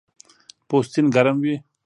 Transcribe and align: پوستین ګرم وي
پوستین 0.67 1.05
ګرم 1.15 1.37
وي 1.43 1.55